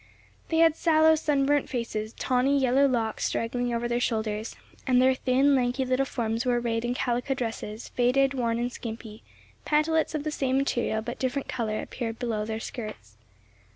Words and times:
They 0.49 0.57
had 0.57 0.75
sallow, 0.75 1.13
sunburnt 1.13 1.69
faces, 1.69 2.13
tawny, 2.13 2.57
yellow 2.57 2.87
locks 2.87 3.25
straggling 3.25 3.71
over 3.71 3.87
their 3.87 3.99
shoulders, 3.99 4.55
and 4.87 4.99
their 4.99 5.13
thin, 5.13 5.53
lanky 5.53 5.85
little 5.85 6.07
forms 6.07 6.43
were 6.43 6.59
arrayed 6.59 6.83
in 6.83 6.95
calico 6.95 7.35
dresses 7.35 7.89
faded, 7.89 8.33
worn 8.33 8.57
and 8.57 8.71
skimpy: 8.71 9.21
pantalets 9.63 10.15
of 10.15 10.23
the 10.23 10.31
same 10.31 10.57
material 10.57 11.03
but 11.03 11.19
different 11.19 11.47
color, 11.47 11.79
appeared 11.83 12.17
below 12.17 12.45
their 12.45 12.59
skirts. 12.59 13.17